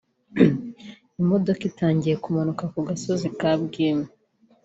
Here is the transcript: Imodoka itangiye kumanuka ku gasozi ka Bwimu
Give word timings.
Imodoka 1.21 1.61
itangiye 1.71 2.15
kumanuka 2.23 2.63
ku 2.73 2.79
gasozi 2.87 3.27
ka 3.39 3.51
Bwimu 3.61 4.07